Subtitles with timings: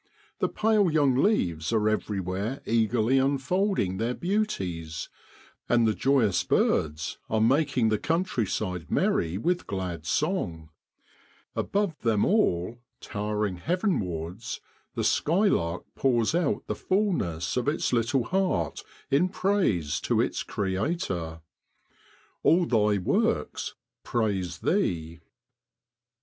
[0.39, 5.09] The pale young leaves are everywhere eagerly unfolding their beauties,
[5.69, 10.71] and the joyous birds are making the countryside merry with glad song,
[11.55, 14.59] above them all, towering heavenwards,
[14.95, 21.13] the skylark pours out the fulness of its little heart in praise to its Creator.
[21.13, 21.41] l
[22.41, 25.19] All Thy works praise Thee